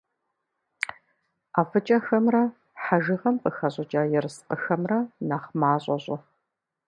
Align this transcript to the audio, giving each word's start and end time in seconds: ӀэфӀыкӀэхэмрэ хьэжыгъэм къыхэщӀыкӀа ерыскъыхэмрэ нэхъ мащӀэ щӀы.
ӀэфӀыкӀэхэмрэ 1.53 2.43
хьэжыгъэм 2.83 3.35
къыхэщӀыкӀа 3.41 4.01
ерыскъыхэмрэ 4.17 4.99
нэхъ 5.27 5.49
мащӀэ 5.59 5.95
щӀы. 6.03 6.17